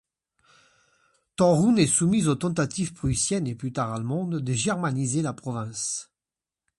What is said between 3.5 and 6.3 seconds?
plus tard allemandes de germaniser la province.